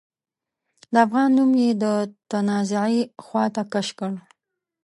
د 0.93 0.95
افغان 1.05 1.29
نوم 1.37 1.51
يې 1.61 1.69
د 1.83 1.85
تنازعې 2.31 3.01
خواته 3.25 3.63
کش 3.73 3.87
کړ. 3.99 4.11